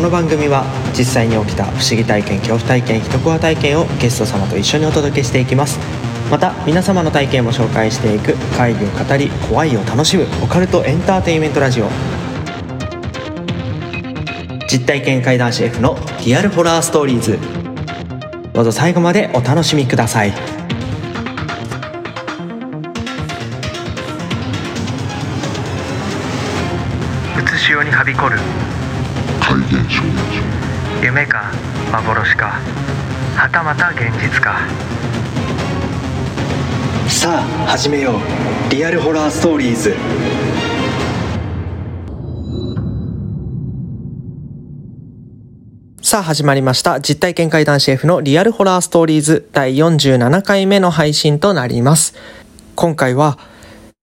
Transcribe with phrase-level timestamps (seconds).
[0.00, 0.64] この番組は
[0.96, 5.78] 実際に起きた不思議体験恐怖体験人コア体験をゲスト様と一緒にお届けしていきます。
[6.30, 11.90] また皆様の体験も紹介していく会議を語り怖いを楽しむオカルトエンターテインメントラジオ。
[14.72, 17.38] 実体験怪談師 F のリアルホラーストーリーズ。
[18.54, 20.30] どうぞ最後までお楽しみください。
[20.30, 20.32] う
[27.46, 28.38] つしおにはびこる。
[31.02, 31.50] 夢か
[31.92, 32.60] 幻か
[33.36, 34.60] はたまた現実か。
[37.08, 38.70] さあ始めよう。
[38.70, 39.96] リアルホラーストーリーズ。
[46.02, 47.00] さあ始まりました。
[47.00, 52.14] 実体験怪談シェフのリアルホラーストーリーズ第47回目の配信となります。
[52.74, 53.38] 今回は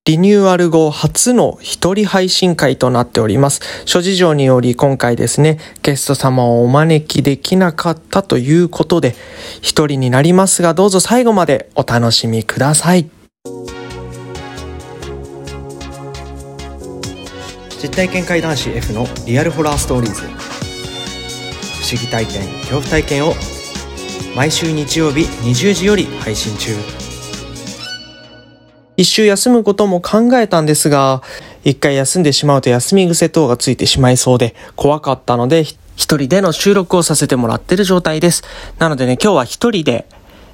[0.08, 3.60] リニューアル後初の一人配信会となっております。
[3.84, 9.16] 諸事情により今回ですね、ゲスト様をお招きできなかったということで、
[9.62, 13.09] 一人になりますがどうぞ最後までお楽しみください。
[17.84, 20.22] 実体験怪談師 F のリアルホラーストーリーズ。
[20.22, 20.26] 不
[21.86, 23.34] 思議体験、恐怖体験を
[24.38, 27.06] 毎週日曜日20時より配信中。
[28.98, 31.22] 一周休むことも考えたんですが、
[31.64, 38.44] 一回休んでしまうと休み癖等がついてしまいそうで怖かったので、一人での収録をさせてもらってる状態です。
[38.80, 40.08] なのでね、今日は一人で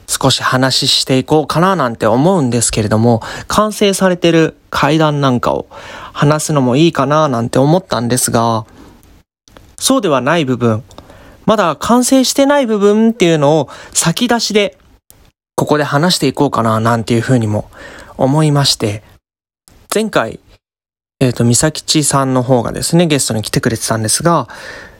[0.08, 5.67] 少し話していこうかななんて思うんですけれども、完成されてる階段なんかを
[6.11, 8.66] 話すのもいいかななんて思ったんですが、
[9.80, 10.83] そうではない部分、
[11.45, 14.77] まだ完成してない部分っていうのを先出しで
[15.55, 17.69] ここで話していこうかななんていうふうにも
[18.23, 19.03] 思いまして、
[19.93, 20.39] 前回、
[21.19, 24.47] えっ、ー、と、三崎地さんの方がですね、ゲストに来てくれてたんですが、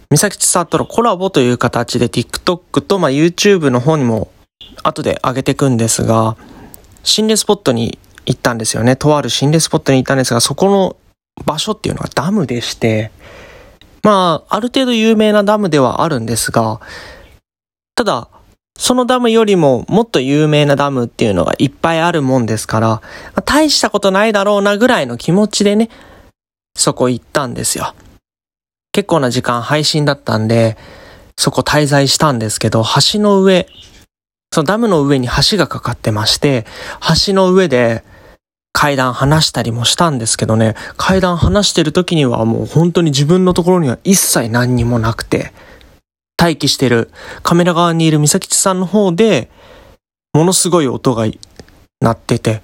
[0.10, 4.32] 三崎地さんとのコラボという形で TikTok と、まあ、YouTube の方にも
[4.84, 6.38] 後で上げていくんですが、
[7.04, 8.96] 心霊スポットに行ったんですよね。
[8.96, 10.96] とある心霊スポットに行ったんですが、そこの
[11.46, 13.12] 場所っていうのがダムでして、
[14.04, 16.80] まあ、ある程度有名なダムではあるんですが、
[17.96, 18.28] ただ、
[18.78, 23.02] そのダムよりももっと有名なダムっていうのがいっぱいあるもんですから、
[23.46, 25.90] 大したことないだろうなぐらいの気持ちでね、
[26.76, 27.94] そこ行ったんですよ。
[28.92, 30.78] 結構な時間配信だったんで、
[31.38, 33.68] そこ滞在したんですけど、橋の上、
[34.52, 36.66] そのダムの上に橋がかかってまして、
[37.26, 38.04] 橋の上で
[38.72, 45.54] 階段離したりもしたんですけどね、階段離してる時にはもう本当に自分のところには一切何にもなくて、
[46.44, 47.10] 待機してる
[47.42, 49.50] カメラ側にいる美咲さんの方で、
[50.34, 51.26] ものすごい音が
[52.02, 52.62] 鳴ってて、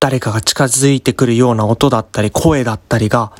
[0.00, 3.32] 誰かが近づいてくるような音だったり、声だったりが、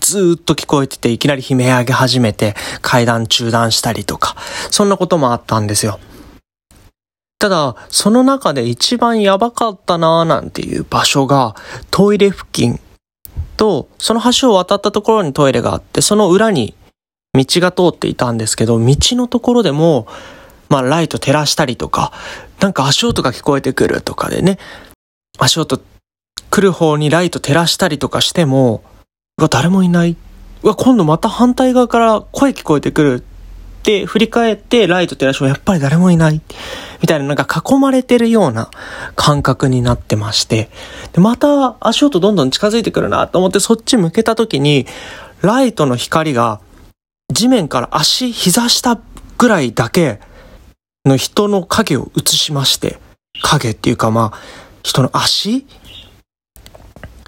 [0.00, 4.34] ずっと聞こえてて、いきなり悲鳴上げ始めて、階段中断したりとか、
[4.72, 6.00] そんなこともあったんですよ。
[7.38, 11.54] ただ、その中で一番やばかったなーなんていう場所が、
[11.92, 12.80] トイレ付近
[13.56, 16.74] と、その橋を渡ったところにトイレがあって、その裏に
[17.36, 20.06] 道が通っていたんですけど、道のところでも、
[20.68, 22.12] まあライト照らしたりとか、
[22.60, 24.58] なんか足音が聞こえてくるとかでね、
[25.38, 25.80] 足音
[26.50, 28.82] 来る方にライト照らしたりとかしても、
[29.38, 30.16] うわ、誰もいない。
[30.62, 36.40] うわ、今度また反対側から声聞こえてくるって振り返ってライト照らしてもやっぱり誰もいない。
[37.02, 38.70] みたいななんか囲まれてるような
[39.14, 40.70] 感覚になってまして。
[41.12, 44.86] で、また足音どんどん近づいてくるなと思ってそっち向けた時に、
[45.42, 46.60] ライトの光が
[47.36, 48.98] 地面から足、膝下
[49.36, 50.20] ぐらいだけ
[51.04, 52.98] の人の影を映しまして、
[53.42, 54.38] 影っていうかまあ、
[54.82, 55.66] 人の足？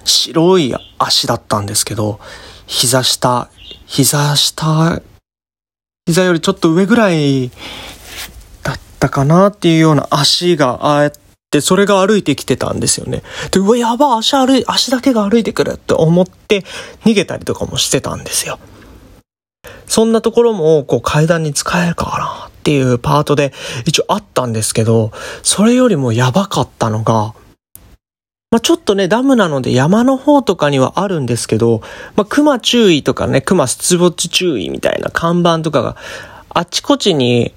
[0.03, 2.19] 白い足だったんですけど、
[2.65, 3.51] 膝下、
[3.85, 4.99] 膝下、
[6.07, 7.51] 膝よりちょっと上ぐらい
[8.63, 11.11] だったかなっていうような足があっ
[11.51, 13.21] てそれが歩いてきてたんですよね。
[13.51, 16.61] で、うわ、やば、足歩い、足だけが歩いてくるって思って
[17.05, 18.57] 逃げたりとかもしてたんですよ。
[19.85, 23.51] そんなところもこう階段に使えるかなっていうパートで
[23.85, 25.11] 一応あったんですけど、
[25.43, 27.33] それよりもやばかったのが、
[28.51, 31.81] まあ、ちょっとね、ダムなので山の方とかにはあるんですけど、
[32.15, 35.97] まあ、熊注意とかね、熊出没注意みたいな看板とかが
[36.49, 37.53] あちこちに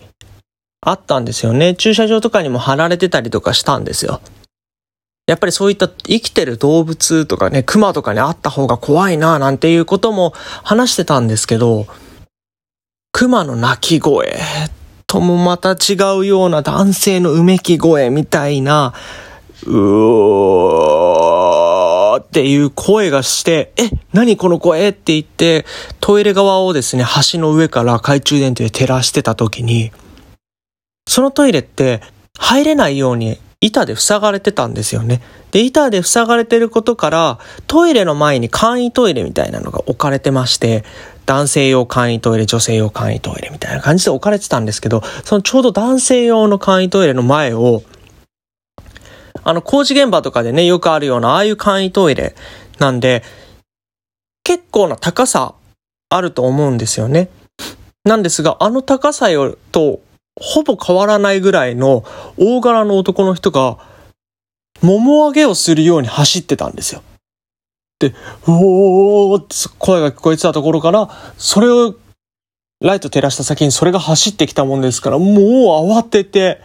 [0.80, 1.74] あったんですよね。
[1.74, 4.20] 駐車場とかにも貼られてたりとかしたんですよ。
[5.26, 10.32] やっぱりそういった生きてる動物とかね、熊とかにあった方が怖いななんていうことも
[10.64, 11.86] 話してたんですけど、
[13.12, 14.36] 熊の鳴き声
[15.06, 18.94] ともまた違うような男性のうめき声みたいな、
[19.64, 21.02] うお
[22.14, 25.66] わーっていう声がして、え、何この声って言って、
[26.00, 29.92] トイレ側をですね、橋の上から懐中電灯で照らしてた時に、
[31.06, 32.00] そのトイレって
[32.38, 35.22] 入れないように板で塞がれてたんですよね。
[35.52, 37.38] で、板で塞がれてることから、
[37.68, 40.84] トイレの前に簡易トイレみたいなのが置かれてまして、
[41.26, 47.84] 男性用簡易トイレ、女性用簡易トイレみたいな感じで置かれてたんですけど、そのちょうど男性用の簡易トイレの前を、
[49.44, 52.34] あの工事現場とかでね、よくあるような、ああいう簡易トイレ
[52.80, 53.22] なんで、
[54.42, 55.54] 結構な高さ
[56.10, 57.28] あると思うんですよね。
[58.04, 60.00] なんですが、あの高さよと
[60.40, 62.04] ほぼ変わらないぐらいの
[62.36, 63.78] 大柄の男の人が、
[64.80, 67.02] もも上げをするように走ってたんですよ。
[67.98, 68.14] で、う
[68.48, 71.08] おーって声が聞こえてたところから、
[71.38, 71.94] それを
[72.80, 75.28] ライト照らした先にそれが走ってきたもんですから、もう
[75.88, 76.60] 慌てて、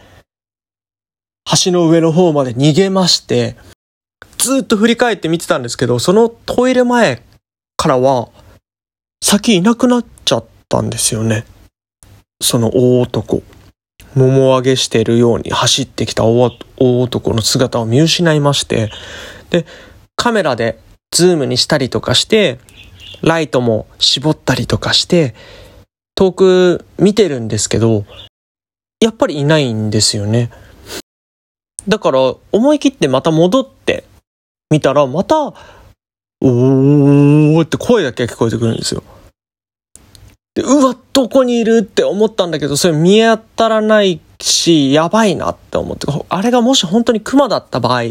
[1.64, 3.56] 橋の上の方まで逃げまして、
[4.38, 7.22] ずっと振り返って見てたんですけど、そのトイレ前
[7.76, 8.30] からは、
[9.22, 11.44] 先いなくなっちゃったんですよね。
[12.40, 13.42] その大男。
[14.14, 18.90] もも上げしているように走ってきた大男の姿を見失いまして、
[19.50, 19.66] で、
[20.16, 20.78] カメラで
[21.10, 22.58] ズームにしたりとかして、
[23.22, 25.34] ライトも絞ったりとかして、
[26.14, 28.04] 遠く見てるんですけど、
[29.00, 30.50] やっぱりいないんですよね。
[31.86, 34.04] だから思い切ってまた戻って
[34.70, 39.02] 見たらまた、おーって声だけが聞こえてくるんですよ。
[40.58, 48.02] で、うわ、どこにいるって思ったんだけど、それ見当たらないし、やばいなって思って、あれがもし本当に熊だった場合、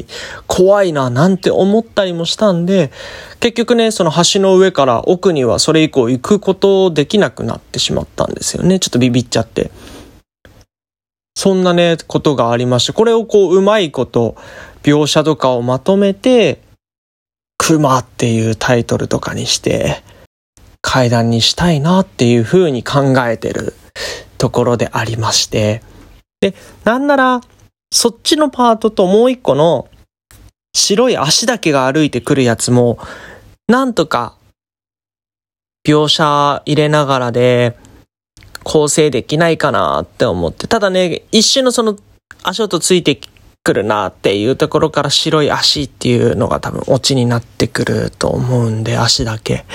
[0.48, 2.90] 怖いななんて思ったりもしたんで、
[3.42, 8.80] 結局ね、その橋の上から奥にはそれ以降行くことできなくなってしまったんですよね。
[8.80, 9.70] ちょっとビビっちゃって。
[11.36, 14.38] そんなね、ことがありまして、これをこう、うまいこと、
[14.84, 16.62] 描写とかをまとめて、
[17.58, 20.02] 熊っていうタイトルとかにして、
[20.90, 23.74] 階段にしたいなっていうふうに考えてる
[24.38, 25.84] ところでありまして。
[26.40, 26.56] で、
[26.86, 27.42] なんなら、
[27.92, 29.90] そっちのパートともう一個の
[30.74, 33.00] 白い足だけが歩いてくるやつも、
[33.68, 34.38] なんとか
[35.86, 37.78] 描写入れながらで
[38.64, 40.68] 構成できないかなって思って。
[40.68, 41.98] ただね、一瞬のその
[42.44, 43.20] 足音ついて
[43.62, 49.66] くるなっていうところから白い足っていうのが多分オチになってくると思うんで、足だけ。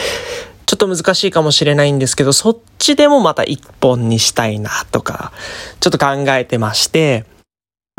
[0.66, 5.32] ちょっと難しいかもしれないんですけど、そっちでもまた一本にしたいなとか、
[5.80, 7.24] ちょっと考えてまして、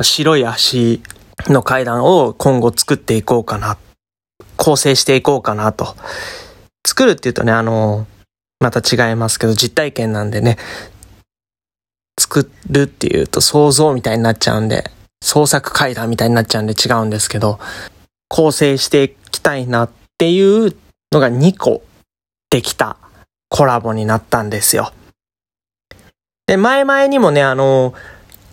[0.02, 1.02] 白い足
[1.48, 3.78] の階段を今後作っていこうかな、
[4.58, 5.96] 構成していこうかなと。
[6.86, 8.08] 作るっていうとね、あの、
[8.60, 10.58] また違いますけど、実体験なんでね、
[12.20, 14.90] 作るっていうと想像みたいになっちゃうんで、
[15.24, 17.60] 創作階段みたいになっちゃうんで違うんですけど、
[18.30, 20.76] 構成していきたいなっていう
[21.12, 21.84] のが2個
[22.54, 22.98] できた
[23.50, 24.94] コラボになったんですよ。
[26.46, 27.96] で、前々にもね、あの、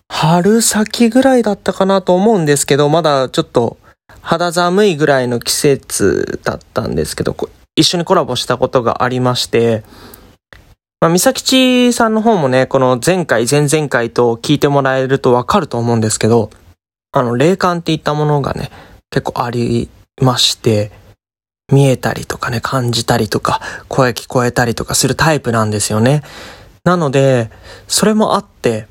[0.08, 3.76] 春先ぐらいだったかなと思うんですけど、まだちょっと
[4.22, 7.36] 肌寒いぐらいの季節だったんですけど、
[7.76, 9.84] 一緒にコラボしたことがありまして、
[11.02, 16.48] まあ、三崎地さんの方もね、この前回、前々回と聞いてもらえるとわかると思うんですけど、
[17.12, 18.70] あの、霊感っていったものがね、
[19.10, 19.90] 結構あり
[20.22, 20.90] まして、
[21.70, 26.22] 見えたりとかね、感じたりとか、声聞こえたりとかするタイプなんですよね。
[26.84, 27.50] なので、
[27.88, 28.86] それもあって、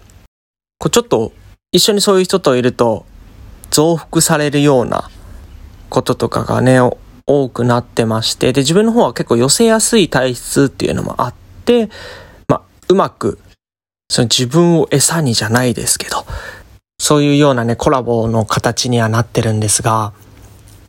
[0.78, 1.34] こうちょっと
[1.72, 3.06] 一緒にそういう人といると
[3.72, 5.10] 増幅されるような
[5.90, 6.80] こととかがね、
[7.26, 11.34] 多くなってまして、で、自分の方は結構寄せやすい体質っていうのもあっ
[11.66, 11.90] て、
[12.48, 13.40] まあ、うまく、
[14.10, 16.26] その自分を餌にじゃないですけど、
[17.00, 20.14] そういうようなね、コラボの形にはなってるんですが、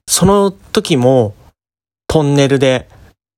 [0.09, 1.35] その時も、
[2.11, 2.88] トンネルで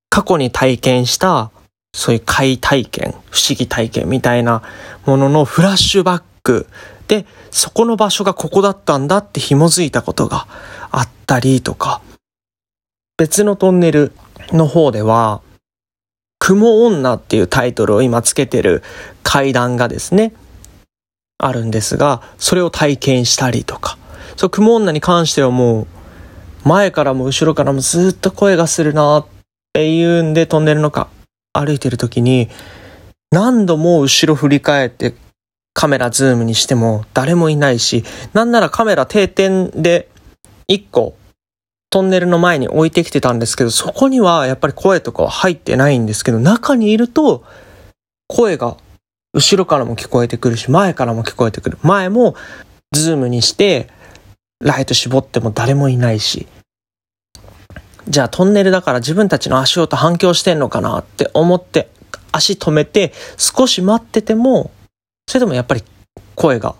[0.08, 1.50] 過去に体験した、
[1.94, 4.62] そういう怪体験、不思議体験みたいな
[5.04, 6.66] もののフラッシュバック
[7.06, 10.46] で、そこの場所がここだったんだって紐づいたことが
[10.90, 12.00] あったりとか、
[13.18, 14.12] 別のトンネル
[14.52, 15.42] の方では、
[16.38, 18.82] 雲女っていうタイトルを今つけてる
[19.22, 20.32] 階段がですね、
[21.36, 23.98] あるんですが、それを体験したりとか、
[24.36, 25.86] そう、雲女に関してはもう、
[26.64, 29.26] 前からも後ろからもずっと声がするなっ
[29.72, 31.08] ていうんで、トンネルのか
[31.52, 32.48] 歩いてる時に、
[33.30, 35.14] 何度も後ろ振り返って
[35.74, 40.08] カメラズームにしても誰もいないし、なんならカメラ定点で
[40.68, 41.16] 1個
[41.90, 47.44] トンネルの前に置いてきてたんですけど、そこにはやっぱり声とかは入ってないんですけど、中にいると
[48.28, 48.76] 声が
[49.34, 51.78] 後ろからも聞こえてくるし、前からも聞こえてくる。
[51.82, 52.34] 前も
[52.92, 53.88] ズームにして
[54.62, 56.46] ライト絞っても誰もいないし。
[58.08, 61.88] じゃあトンネルだから自分たちの足音反響してんのかなって思って
[62.32, 64.70] 足止めて少し待ってても、
[65.28, 65.84] それでもやっぱり
[66.34, 66.74] 声が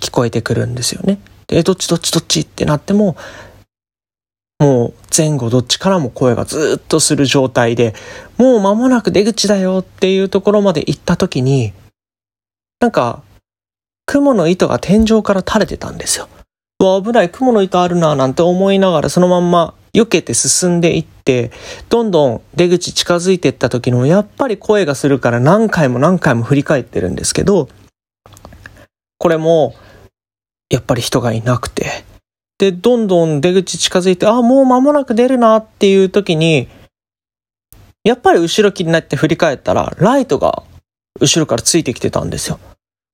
[0.00, 1.18] 聞こえてくるんですよね。
[1.46, 3.16] で、どっちどっちどっちってなっても、
[4.58, 7.94] もう前後どっちからも声がずっとする状態で、
[8.36, 11.72] もう間もなく出口だよっていうところまで行った時に、
[12.80, 13.22] なんか、
[14.12, 16.28] 雲の糸が天井から垂れてたんですよ。
[16.80, 21.50] うわ、危ない、雲の糸あるな、なんて思いながらそのまんま避けて進んでいって、
[21.88, 27.70] どんどん出口近づいていった時のやっぱり声がするから何回も何回も振り返ってるんですけど、
[29.16, 29.74] これも、
[30.68, 32.04] やっぱり人がいなくて、
[32.58, 36.68] で、どんどん出口近づいて、あ、もう間もなく出るなっていう時に、
[38.04, 40.64] やっぱり後ろ気になって振り返ったら、ライトが
[41.18, 42.60] 後ろからついてきてたんですよ。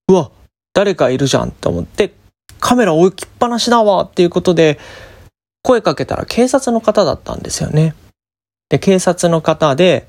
[0.08, 0.32] うわ、
[0.74, 2.12] 誰かいるじゃんって思って、
[2.60, 4.78] カメラ置きっぱなしだわっていうことで、
[5.62, 7.94] 声かけたら警察の方だったんですよね。
[8.68, 10.06] で、警察の方で、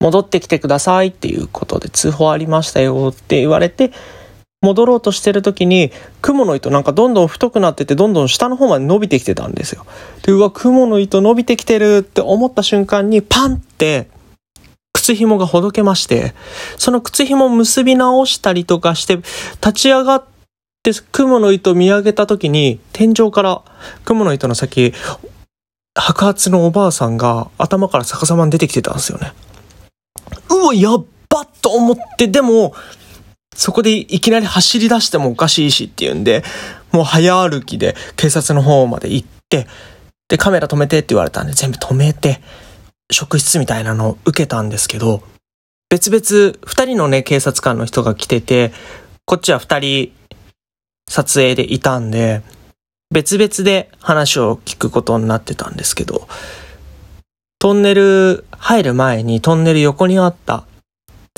[0.00, 3.92] 戻ってきてくださいっていうことで通報ありましたよって言われて、
[4.60, 9.86] 戻ろうとしてる時に、雲の糸なんかどんどん太くなってて、どんどん下の方まで伸びてきてたんですよ。
[10.24, 14.08] で、うわ、雲の糸伸びてきてるって思った瞬間に、パンって、
[14.92, 16.34] 靴紐がほどけまして、
[16.76, 20.24] その靴紐を結び直したりとかして、立ち上がっ
[20.82, 23.62] て、雲の糸を見上げた時に、天井から
[24.04, 24.94] 雲の糸の先、
[25.94, 29.32] 白髪のおばあさんが頭から逆さまに出てきてたんですよね。
[30.50, 32.74] うわ、やっばと思って、でも、
[33.54, 36.44] そこでいきなり走り出してもおかしいしっていうんで、
[36.90, 39.66] もう早歩きで警察の方まで行って、
[40.28, 42.40] で、カメラ止めてって言われたんで全部止めて、
[43.10, 45.22] 職質みたいなのを受けたんですけど、
[45.90, 48.72] 別々、二人のね、警察官の人が来てて、
[49.26, 50.12] こっちは二人
[51.08, 52.42] 撮影でいたんで、
[53.10, 56.28] 別々で話を聞くことになってたんですけど、
[57.58, 60.64] トンネル入る前にトンネル横にあった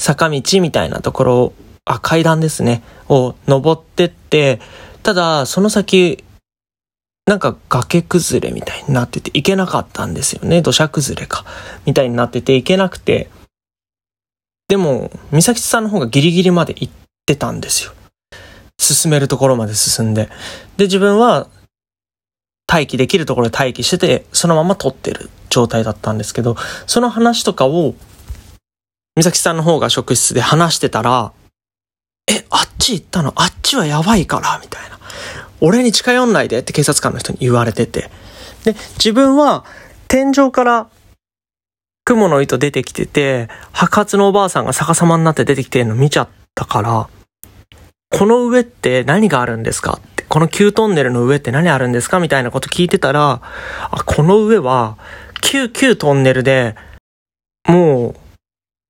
[0.01, 1.53] 坂道みたいなところ
[1.85, 4.61] あ、階段ですね、を登ってって、
[5.03, 6.24] ただ、その先、
[7.27, 10.61] なんか崖崩れみたいになってて行けなかったんですよね。
[10.61, 11.45] 土砂崩れか。
[11.87, 13.31] みたいになってて行けなくて。
[14.69, 16.93] でも、美咲さんの方がギリギリまで行っ
[17.27, 17.93] てたんですよ。
[18.79, 20.29] 進めるところまで進んで。
[20.77, 21.49] で、自分は
[22.71, 27.95] 待機できるところで待機してて、そのまま撮ってる状態だったんですけど、その話とかを、
[29.17, 31.33] 美咲さんの方が職質で話してたら、
[32.27, 33.33] え、あっち行ったの？
[33.37, 34.99] あっちはやばいから、みたいな。
[35.65, 38.11] 俺に近寄んないでって警察官の人に言われてて。
[38.65, 39.65] で、自分は
[40.09, 40.89] 天井から
[42.05, 47.09] 雲の糸出てきてて、白髪のおばあさんが逆さまになって出てきてるの見ちゃったから、
[48.11, 53.41] この上って何があるんですかって、この旧トンネルの上って何あるんですかみたいなこと聞いてたら、
[53.91, 54.99] あ、この上は、
[55.41, 56.77] 旧旧トンネルで、
[57.67, 58.17] もう、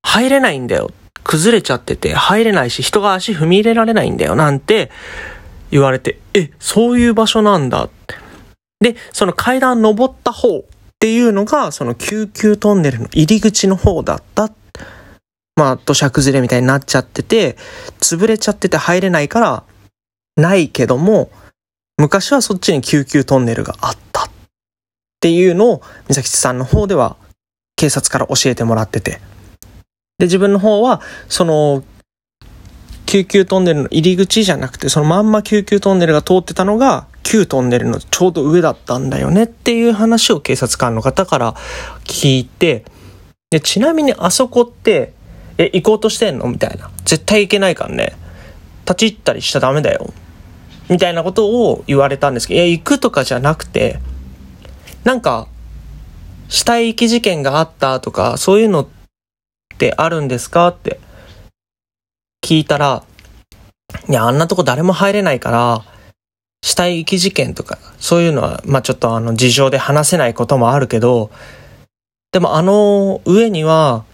[0.02, 0.90] 入れないんだよ
[1.24, 4.90] 崩れちゃってて入れないし人が足踏み入れられないんだよなんて
[5.74, 8.14] 言われて、え、そういう場所なんだって。
[8.78, 10.62] で、その階段登った方っ
[11.00, 14.52] ていうのが、その救急トンネルの入り口の方だった。
[15.56, 17.56] まあ、土砂崩れみたいになっちゃってて、
[17.98, 19.64] 潰れちゃってて入れないから、
[20.36, 21.32] ないけども、
[21.98, 24.30] 昔はそっちに救急トンネルがあったっ
[25.18, 27.16] ていうのを、美咲さんの方では
[27.74, 29.20] 警察から教えてもらってて。
[30.18, 31.82] で、自分の方は、その、
[33.06, 41.54] 救急トンネルの入り口じゃなくて、そのまんま救急トンネルが通ってたのが、旧トンネルのちょうど上だったんだよねっていう話を警察官の方から
[42.04, 42.84] 聞いて、
[43.50, 45.12] で、ちなみにあそこって、
[45.58, 46.90] え、行こうとしてんのみたいな。
[47.04, 48.16] 絶対行けないからね。
[48.86, 50.12] 立ち入ったりしちゃダメだよ。
[50.88, 54.00] みたいなことを言われたんですけど、いや、行くとかじゃなくて、
[55.04, 55.46] なんか、
[56.48, 58.88] 死体遺棄事件があったとか、そういうのっ
[59.78, 61.00] てあるんですかって
[62.44, 63.04] 聞いたら、
[64.06, 65.82] いや、あんなとこ誰も入れないから、
[66.62, 71.30] 死体遺棄事件とか、そういうのは、まあちょっとあの事情で話せないこともあるけど、
[72.32, 74.04] でもあの上には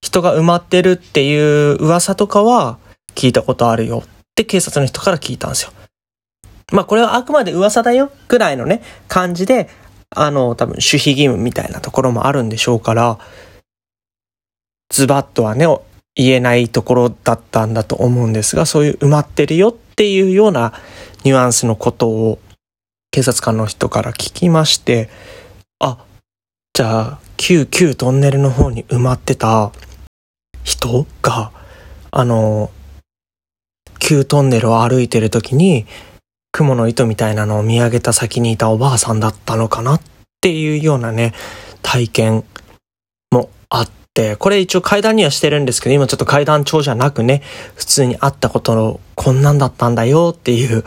[0.00, 2.78] 人が埋まってるっていう噂とかは
[3.14, 5.72] 聞いたことあるよって警察の人から聞いたんですよ。
[6.72, 9.68] まあこれはあくまで噂だよぐらいのね、感じで、
[10.08, 13.18] あの多分守秘義務みたいなところもあるんでしょうから、
[14.88, 15.66] ズバッとはね、
[16.14, 20.72] 言えないところだったんだと思うんですが、そういう埋まってるよっていうような
[21.24, 22.38] ニュアンスのことを
[23.10, 25.08] 警察官の人から聞きまして、
[25.78, 26.04] あ、
[26.74, 29.72] じゃあ、旧旧トンネルの方に埋まってた
[30.64, 31.52] 人が、
[32.10, 32.70] あの、
[33.98, 35.86] 旧トンネルを歩いてる時に、
[36.52, 40.00] 雲の糸みたいなのを見上げた先にいたおばあさんだったのかなっ
[40.40, 41.32] ていうようなね、
[41.82, 42.44] 体験
[43.30, 44.01] もあって、
[44.38, 47.42] これ一応階段にはしてるんですけど、今ちょっと階段調じゃなくね、
[47.74, 50.84] 普通にあったことのこんなんだったんだよっていう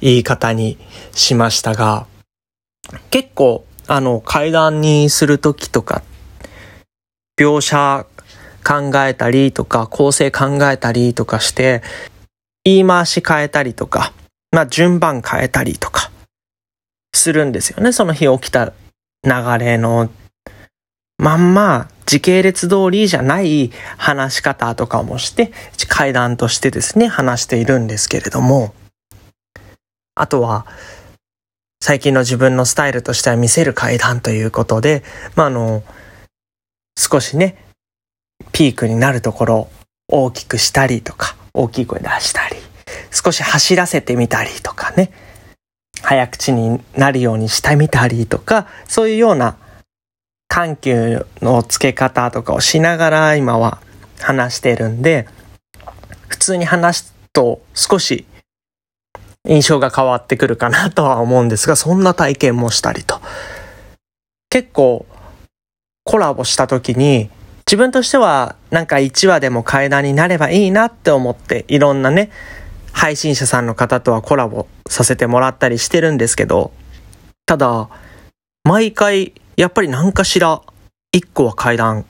[0.00, 0.76] 言い方に
[1.12, 2.06] しましたが、
[3.10, 6.02] 結構、あの、階段にするときとか、
[7.38, 8.06] 描写
[8.66, 11.82] 考えたりとか、構成考えたりとかして、
[12.64, 14.12] 言い回し変えたりとか、
[14.50, 16.10] まあ順番変えたりとか、
[17.14, 17.92] するんですよね。
[17.92, 18.72] その日起きた
[19.22, 20.10] 流れの
[21.18, 25.52] まんま時系列通りじゃない話し方とかもして、
[25.88, 28.72] 階段としてですね、話しているんですけれども、
[30.14, 30.66] あとは、
[31.80, 35.02] 最近の自分のスタイルとしては見せる階段ということで、
[35.34, 35.82] まあ、あの、
[36.96, 37.64] 少しね、
[38.52, 39.70] ピークになるところを
[40.24, 42.56] 大きくしたりとか、大きい声出したり、
[43.10, 45.12] 少し走らせてみたりとかね、
[46.00, 49.56] 早口になるようにしてみたりとか、そういうような
[50.48, 53.80] 緩急のつけ方とかをしながら今は
[54.20, 55.28] 話してるんで、
[56.28, 58.26] 普通に話すと少し
[59.46, 63.20] 印象が変わってくるかなとは思うんですが、そんな体験もしたりと。
[64.50, 65.06] 結構
[66.04, 67.30] コラボした時に
[67.66, 72.30] 自分としてはなんか1話でも階段になればいいなって思っていろんなね、
[72.92, 76.72] 配信者さんの方とはコラボさせてもらったりしてるんですけど、
[77.44, 77.90] ただ、
[78.64, 80.62] 毎回やっぱり何かしら
[81.10, 82.04] 一個は階段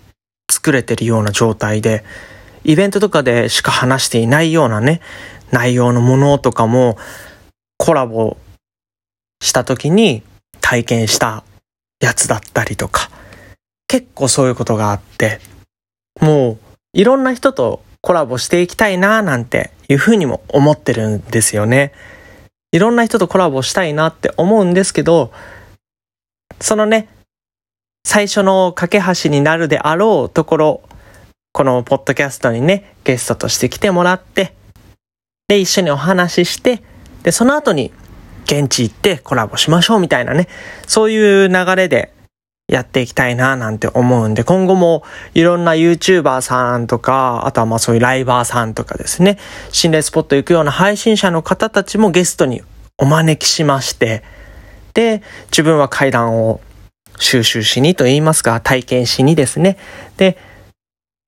[0.53, 2.05] 作れてるような状態で、
[2.63, 5.01] イベントとかでしか話していないようなね、
[5.51, 6.99] 内容のものとかも
[7.79, 8.37] コラボ
[9.41, 10.23] した時に
[10.61, 11.43] 体験した
[12.01, 13.11] やつだったりとか、
[13.87, 15.41] 結構そういうことがあって、
[16.21, 16.59] もう
[16.93, 21.95] いろんな人とコラボしていきたいななんていうふうにも思ってるんですよね。
[22.73, 25.33] いろんな人とコラボしたいなって思うんですけど、
[26.61, 27.09] そのね、
[28.05, 30.83] 最初の架け橋になるであろうところ、
[31.53, 34.55] このポッドキャストにね、ゲストとして来てもらって、
[35.49, 36.83] で、一緒にお話しして、
[37.23, 37.93] で、その後に
[38.45, 40.49] 現地行ってコラボしましょうみたいなね、
[40.87, 42.13] そういう流れで
[42.69, 45.03] やっていきたいななんて思うんで、今後も
[45.35, 49.39] いろんな YouTuber さんとか、あとはまあそういうライバーさんとかですね、
[49.71, 52.63] 心霊スポット行くような配信者の方たちもゲストに
[52.99, 54.23] お招きしまして、
[54.93, 56.61] で、自分は階段を
[57.19, 59.77] 収集しにと言いますか、体験しにですね。
[60.17, 60.39] で、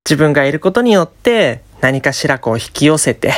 [0.04, 3.32] 自分がいることによって何かしらこう引き寄せて、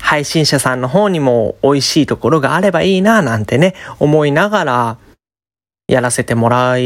[0.00, 4.98] 配信者さんの方にも美味しいところがあればいいななんてね、思いながら
[5.86, 6.78] やらせてもらっ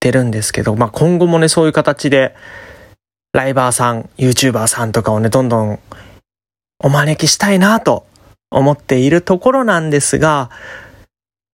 [0.00, 2.34] てるんですけど、まあ今後もね、そういう形で、
[3.32, 5.80] ライバーさん、YouTuber さんとかをね、どんどん
[6.78, 8.06] お招きしたいなと
[8.50, 10.50] 思っているところなんですが、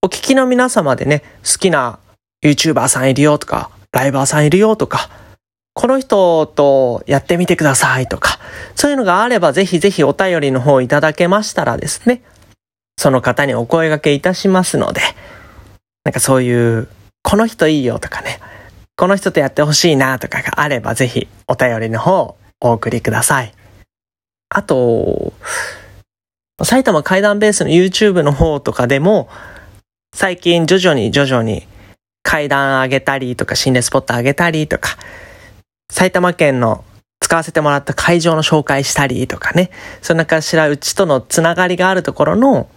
[0.02, 1.98] お聞きの皆様でね、好きな
[2.42, 5.10] YouTuber さんいるよとか、ライバーさんいるよとか、
[5.74, 8.38] この人とやってみてくださいとか、
[8.74, 12.22] そういうのがあればぜひぜひお便りの方いただけましたらですね、
[12.98, 15.00] その方にお声掛けいたしますので、
[16.04, 16.88] なんかそういう、
[17.22, 18.40] この人いいよとかね、
[18.96, 23.54] この人とやってほしいなとかがあればぜひお便りの方お送りください。
[24.50, 25.32] あと、
[26.62, 29.28] 埼玉階段ベースの YouTube の方とかでも、
[30.14, 31.66] 最近徐々に徐々に
[32.30, 34.90] 階段上げたりとか心霊スポット上げたりとか、
[35.90, 36.84] 埼玉県の
[37.18, 42.68] 使わせてもらった会場の紹介したりとかね、そんなかしらうちとのつながりがあるところの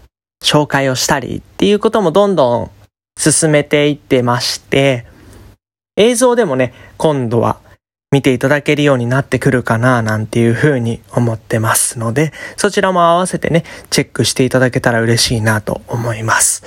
[0.44, 2.72] 紹介をしたりっていうこともどんどん
[3.16, 5.06] 進めていってまして、
[5.98, 7.60] 映像でもね、今度は
[8.10, 16.64] 見ていただけるようになってくるかななんていうふうに思ってますので、そちらも合わせてね、チェックしていただけたら嬉しいなと思います。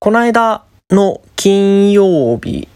[0.00, 0.64] この間
[0.94, 2.68] の金曜日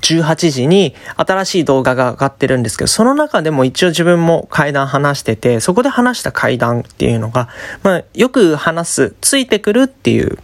[0.00, 7.48] 18時に新しい動画が上がってるんですけど、その中でも一応自分も階段話してて、そこで話した階段っていうのが、
[7.82, 10.38] まあよく話す、ついてくるっていう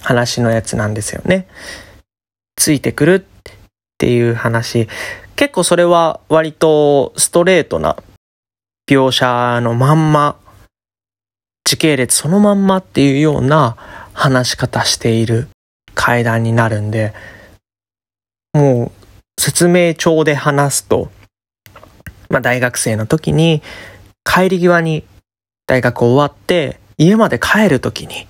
[0.00, 1.46] 話のやつなんですよね。
[2.56, 3.50] ついてくるっ
[3.98, 4.88] ていう話。
[5.36, 7.96] 結構それは割とストレートな
[8.88, 10.36] 描写のまんま、
[11.64, 13.76] 時系列そのまんまっていうような
[14.12, 15.48] 話し方している
[15.94, 17.12] 階段になるんで、
[18.52, 21.10] もう説明帳で話すと、
[22.28, 23.62] まあ大学生の時に
[24.24, 25.04] 帰り際に
[25.66, 28.26] 大学終わって家まで帰る時に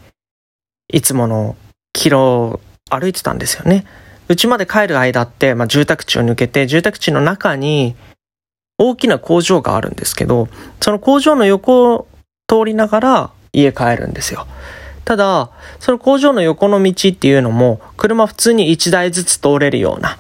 [0.93, 1.57] いつもの
[1.93, 3.85] キロ歩いてたんですよね。
[4.29, 7.97] うちまで帰る間って、まあ、住宅地を抜けて住宅地の中に
[8.79, 10.49] 大きな工場があるんですけど、
[10.81, 12.09] その工場の横を
[12.49, 14.47] 通りながら家帰るんですよ。
[15.05, 20.19] ただ、その工場の横の道っていうのも、車普通に1台ずつ通れるような、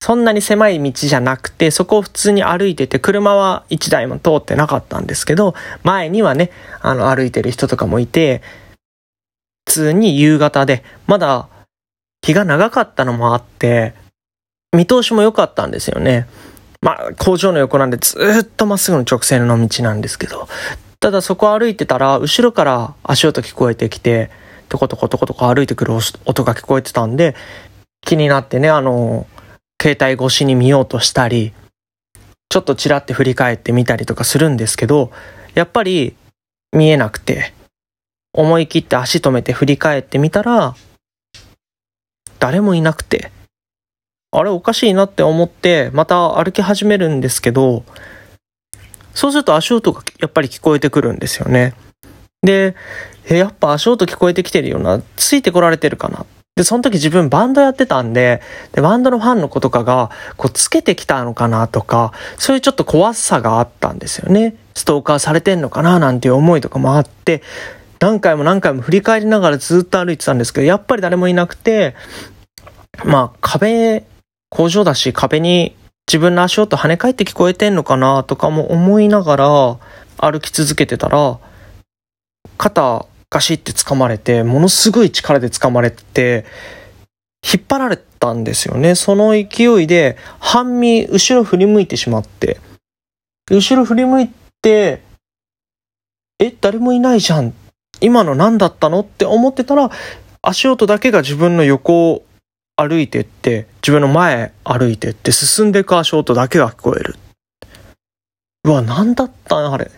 [0.00, 8.42] そんなに狭い道じゃなくて、そこを普通に歩いてて、車は1台も通ってなかったんですけど、前にはね、あの、歩いてる人とかもいて、
[9.66, 11.48] 普通に夕方で、まだ
[12.22, 13.94] 日が長かったのもあって、
[14.72, 16.28] 見通しも良かったんですよね。
[16.82, 20.46] まあ、工場の横なんでずっとまっすぐの直線の道なんですけど、
[21.00, 24.30] ただそこ歩いてたら、後ろから足音聞こえてきて、
[24.68, 25.92] トコトコトコトコ歩いてくる
[26.24, 27.34] 音が聞こえてたんで、
[28.00, 29.26] 気になってね、あの、
[29.80, 31.52] 携帯越しに見ようとしたり、
[32.48, 35.10] ちょっとちらって振り返ってみたりとかするんですけど、
[35.54, 36.16] やっぱり
[36.72, 37.52] 見えなくて、
[38.32, 40.74] 思い切って足止めて振り返ってみたら、
[42.38, 43.32] 誰もいなくて、
[44.30, 47.84] あれおかしいなって思って、また歩き始めるんですけど、
[49.16, 51.72] そうすると足音がやっぱり聞こえてくるんですよね。
[52.42, 52.76] で、
[53.28, 56.26] やっぱ足音聞こえてきてるよな、ついてこられてるかな。
[56.54, 64.54] で、その時自分バンドやってたんで、で、バンドのファンの子とかが、こう、つけてきたのかなとか、そういうちょっと怖さがあったんですよね。
[64.74, 67.42] ストーカーされてんのかななんていう思いとかもあって、
[68.00, 71.94] 何回も何回も振り返りながらずっと歩いてたんですけど、やっぱり誰もいなくて、
[73.04, 74.04] まあ、壁、
[74.50, 75.74] 工場だし壁に
[76.08, 78.22] 自分の足音跳ね返って聞こえてんのかな？
[78.22, 79.78] とかも思いながら
[80.18, 81.38] 歩き続けてたら、
[82.56, 86.44] 肩ガシって掴まれて、ものすごい力で掴まれて、
[87.42, 88.94] 引っ張られたんですよね。
[88.94, 92.60] その勢いで、半身、後ろ振り向いてしまって、
[93.50, 94.30] 後ろ振り向い
[94.62, 95.02] て、
[96.38, 97.52] え、誰もいないじゃん。
[98.00, 99.00] 今の何だったの？
[99.00, 99.90] って思ってたら、
[100.40, 102.24] 足音だけが自分の横
[102.76, 107.16] 歩いてって、自分の前歩いてって進んでいく足音だけが聞こえる。
[108.64, 109.72] うわ、何だったん？
[109.72, 109.90] あれ。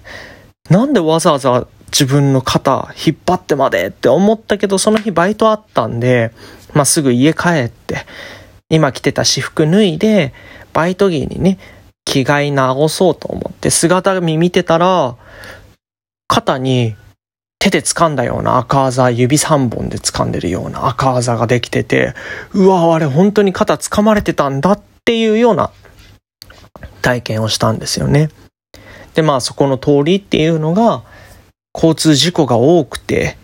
[0.71, 6.33] なんでわざわざ自分の肩引っ張ってまでって思ったけど、その日バイトあったんで、
[6.75, 8.07] まあ、すぐ家帰って、
[8.69, 10.33] 今着てた私服脱いで、
[10.73, 11.59] バイト着にね、
[12.05, 15.17] 着替え直そうと思って姿見見てたら、
[16.29, 16.95] 肩に
[17.59, 22.15] 手で掴んだような赤あざ、指3本で掴んでるような赤あざができてて、
[22.53, 25.73] うわ、あれ本当に肩掴まれてたんだっていうような
[27.03, 28.31] 体験をしたんですよね。
[29.15, 31.03] で、まあそこの通りっていうのが
[31.75, 33.37] 交通事故が多くて、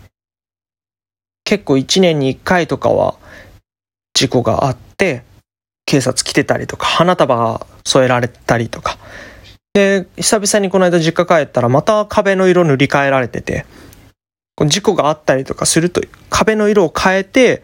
[1.43, 3.15] 結構1年に1回とかは
[4.13, 5.23] 事故があって、
[5.85, 8.97] 警察来てたりとか、花束が添えられたりとか。
[9.73, 13.65] で、久々にこの間実家帰ったらまた壁の色塗り替えられてて、
[14.57, 17.61] 事故があったりとかすると壁の色を変えて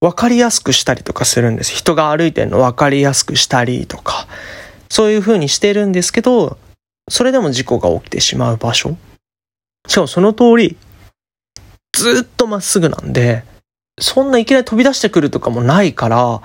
[0.00, 1.72] 分かりやすくしたりとかするんです。
[1.72, 4.28] 人が歩いてるの分かりやすくしたりとか、
[4.88, 6.56] そういう風にしてるんですけど、
[7.10, 8.96] それでも事故が起きてしまう場所。
[9.86, 10.76] しかもその通り、
[11.92, 13.42] ずっとまっすぐなんで、
[14.00, 16.42] そんないきなり飛び出してくるとかもないから、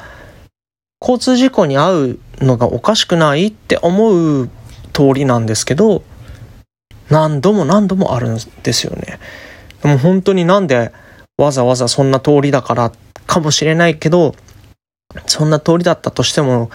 [1.00, 4.50] 交通事故に遭うのがおかしくないって思う
[4.94, 6.04] 通りなんですけど、
[7.10, 9.20] 何度も何度もあるんですよね。
[9.84, 10.92] でも本当になんで
[11.38, 12.92] わざわざそんな通りだから
[13.28, 14.34] かもしれないけど、
[15.28, 16.72] そんな通りだったとしても、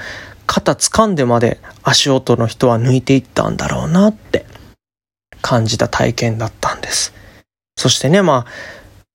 [0.46, 4.46] 肩掴んでまで足音の人は抜いていったんだろうなって
[5.42, 7.14] 感じた体験だったんです。
[7.76, 8.46] そしてね、まあ、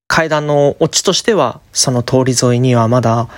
[0.07, 3.29] 階段のオチとしては、その通り沿いにはまだ、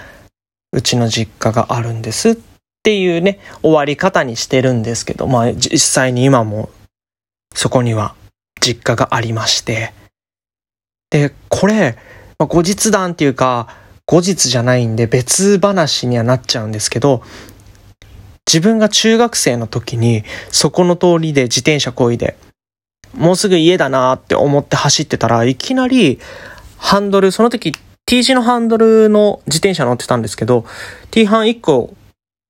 [0.72, 2.38] うちの実家があるんですっ
[2.84, 6.70] ていうね、終わり方にしてるんですけど、まあ実際に今も
[7.54, 8.14] そこには
[8.60, 9.94] 実家がありまして、
[11.10, 11.98] で、これ、
[12.38, 13.68] まあ、後日談っていうか、
[14.06, 17.24] 後日じゃないんで別話にはなっちゃうんですけど、
[18.48, 22.38] 自分が中学生の時にそこの通りで自転車こいで、
[23.16, 26.20] もうすぐ家だなって思って走ってたらいきなり
[26.78, 27.74] ハンドル、その時
[28.06, 30.66] T 字のハンドルの自転車乗ってたんですけど、
[31.10, 31.96] T ハン1個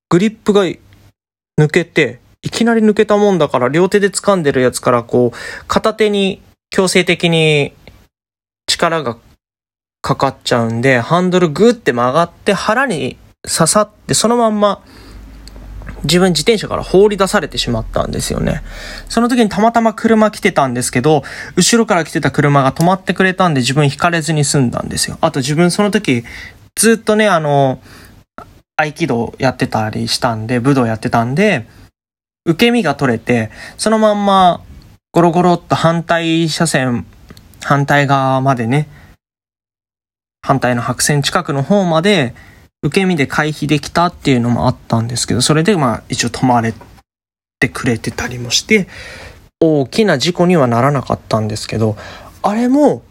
[0.09, 7.73] グリップが抜けて、いきなり抜けたもんだから両手で掴んでるやつからこう片手に強制的に
[8.67, 9.17] 力が
[10.01, 14.83] かかっちゃうんで、ハンドルグーって曲がって腹に刺さってそのまんま
[16.03, 18.61] 自分自転車から放り出されてしまったんですよね。
[19.09, 21.23] その時にたまたま車来てたんですけど、
[21.55, 25.17] 後ろから来てた車が止まってくれたんで自分引かれずに済んだんですよ。
[25.21, 26.23] あと自分その時
[26.75, 27.79] ずっとね、あの、
[28.75, 31.65] 合気道やってたりしたんで、武道やってたんで、
[32.45, 34.61] 受け身が取れて、そのまんま
[35.13, 37.05] ゴロゴロっと反対車線、
[37.65, 38.87] 反対側までね、
[40.43, 42.35] 反対の白線近くの方まで
[42.83, 46.75] 受け身で回避できたっていうのもあったんですけど、それでまあ一応止まれ
[47.59, 48.87] てくれてたりもして、
[49.59, 51.97] 大きな事故にはならなかったんですけど、
[52.43, 53.01] あれも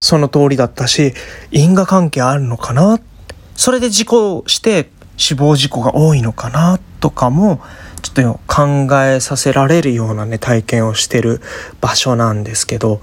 [0.00, 1.12] その通りだったし、
[1.50, 3.00] 因果関係あるのかな？
[3.56, 7.60] それで事故して死亡事故が多いのかなとかも、
[8.02, 11.40] ちょっと考えさせられるようなね、体験をしてる
[11.80, 13.00] 場所なんですけど、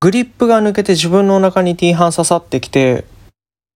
[0.00, 3.04] グリップが抜けて自分のお腹に T ハン刺さってきて、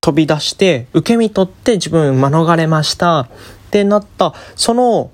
[0.02, 3.20] 飛び出して、受け身取って自分免れました。
[3.20, 3.28] っ
[3.70, 5.11] てなった、その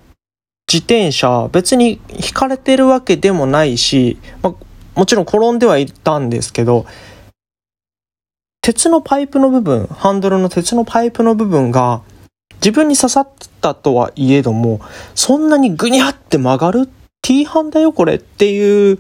[0.72, 4.54] 自転車、別に引かれてるわけでもないし、まあ、
[4.98, 6.86] もちろん転んではいたんですけど、
[8.60, 12.02] 鉄のパイプの部分、ハンドルの鉄のパイプの部分が
[12.56, 13.28] 自分に刺さっ
[13.60, 14.80] たとはいえども、
[15.14, 16.88] そんなにグニャって曲がる
[17.22, 18.98] ?T 班だよこれっていう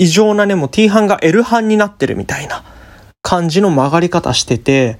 [0.00, 2.64] 異常なね、もう T 班が L 班になってるみたいな
[3.20, 4.98] 感じの曲がり方してて、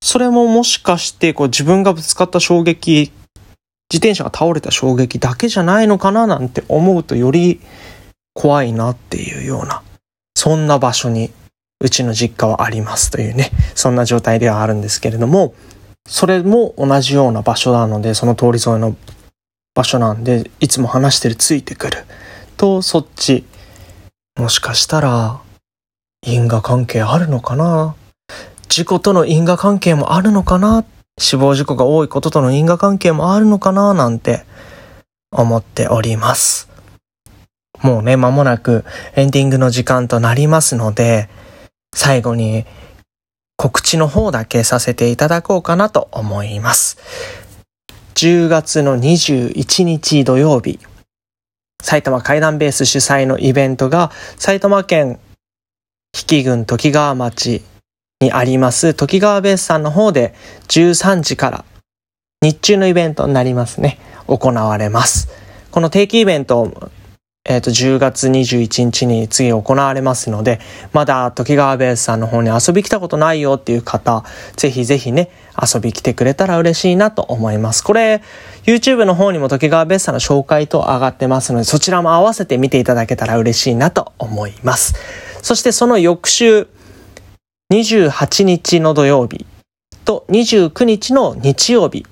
[0.00, 3.10] それももしかしてこう自分がぶつかった衝撃
[3.90, 7.60] 自転車が倒れた衝撃だけじゃないのかななんて思うとより
[8.34, 9.82] 怖いなっていうような、
[10.36, 11.32] そんな場所に
[11.80, 15.54] うちの実家はありますというね、 そんな状態ではあるんですけれども、
[16.06, 18.94] それも同じような場所なので、その通り沿いの
[19.74, 22.04] 場所なんで、いつも話してるついてくる。
[22.56, 23.44] と、そっち、
[24.38, 25.40] もしかしたら、
[26.24, 27.96] 因果関係あるのかな？
[28.68, 30.84] 事故との因果関係もあるのかな？
[31.18, 33.94] 死亡事故が多いこととの因果関係もあるのかな？
[33.94, 34.44] なんて
[35.32, 36.68] 思っております。
[37.82, 38.84] もうね、間もなく
[39.16, 41.28] エンディングの時間となりますので、
[41.92, 42.64] 最後に
[43.56, 46.96] 告知の方だけさせていただこうかなと思います。
[48.14, 50.78] 10月の21日土曜日、
[51.82, 55.18] 埼玉階段ベース主催のイベントが埼玉県
[56.12, 57.62] 比企郡時川町
[58.20, 60.34] にあります時川ベースさんの方で
[60.68, 61.64] 13時から
[62.40, 63.98] 日中のイベントになりますね。
[64.28, 65.28] 行われます。
[65.72, 66.90] この定期イベント、
[67.44, 70.60] えっ、ー、と、10月21日に次行われますので、
[70.92, 74.22] まだ時川ベースさんの方に遊び来たことないよっていう方、
[74.54, 77.82] ぜひぜひね、遊び来てくれたら嬉しいなと思います。
[77.82, 78.22] これ、
[78.64, 84.94] YouTube の方にも時川ベースさんの紹介と上がってますので、そちらも合わせて見ていただけたら嬉しいなと思います。
[85.42, 86.68] そしてその翌週、
[87.72, 89.44] 28日の土曜日
[90.04, 92.06] と29日の日曜日、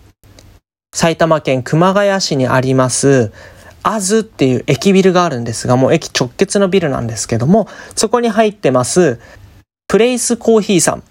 [0.95, 3.33] 埼玉県熊谷市にあります、
[3.83, 9.21] アズっていう駅ビルがあるんですが、もう駅直結のビルなんですけども、そこに入ってます、
[9.89, 11.03] プレイスコーヒーさん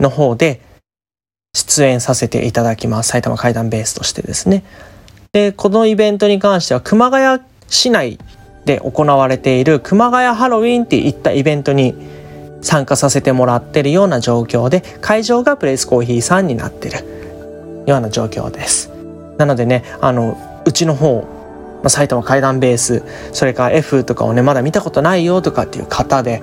[0.00, 0.60] の方で
[1.54, 3.08] 出演させていただきます。
[3.08, 4.64] 埼玉階段ベースとしてですね。
[5.32, 8.18] で、このイベントに関しては熊谷市内
[8.66, 11.94] で行われている熊谷ハロウィンっていったイベントに
[12.60, 18.90] 参加させてもらってるような状況で、会場がプレイスコーヒーさんになってるような状況です。
[19.38, 21.26] なのでね、あの、うちの方、
[21.82, 26.42] まあ、埼玉階段ベース、それから F とかをね、まだ見たことないよとかっていう方で、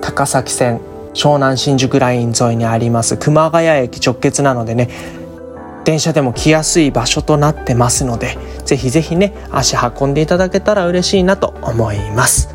[0.00, 0.80] 高崎線、
[1.14, 4.88] 湘南新宿ライン沿いにあります熊谷駅直結なのでね、
[5.84, 12.54] 電車でも来やすい場所となってますので、ぜひぜひね、足運んでいただけたら嬉しいなと思います。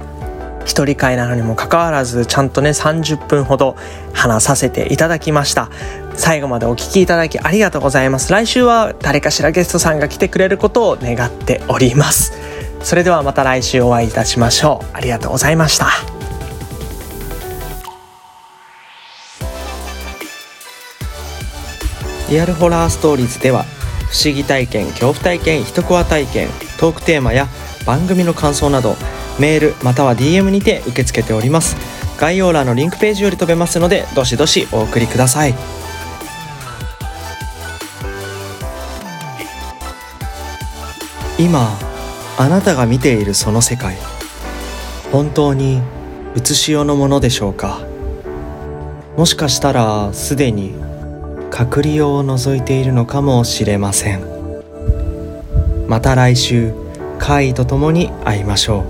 [0.65, 3.75] 一人会なのにもかかわらずちゃんとね30分ほど
[4.13, 5.69] 話させていただきました。
[6.15, 8.31] 最後までお聴きいただきありがとうございます。
[8.31, 12.33] 来週は誰かしらゲストさんが来てくれることを願っております。
[12.81, 14.87] それではまた来週お会いいたしましょう。
[14.93, 16.14] ありがとうございました。
[22.29, 23.63] リアルホラーストーリーズでは
[24.09, 27.47] 不思議体験恐怖体験一コア体験トークテーマや
[27.85, 28.95] 番組の感想など
[29.39, 31.75] メールまたは DM にて受け付けております。
[32.17, 35.53] 概要欄のリンクページより飛べますのでどしどしお送りください。
[41.37, 41.77] 今
[42.37, 43.97] あなたが見ているその世界
[45.11, 45.81] 本当に
[46.35, 47.81] 写しよのものでしょうか？
[49.17, 50.73] もしかしたらすでに
[51.49, 54.23] 隔離用を除いているのかもしれません。
[55.87, 56.73] また来週
[57.19, 58.85] 会議とともに会いましょう。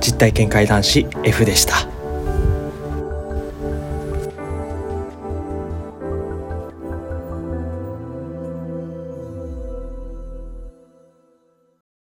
[0.00, 1.93] 実体験会男子 F でした。